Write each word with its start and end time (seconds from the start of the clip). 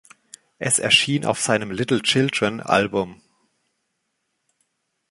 Es 0.57 0.79
erschien 0.79 1.25
auf 1.25 1.39
seinem 1.39 1.69
„Little 1.69 2.01
Children“-Album. 2.01 3.21